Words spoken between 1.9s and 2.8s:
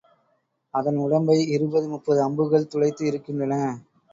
முப்பது அம்புகள்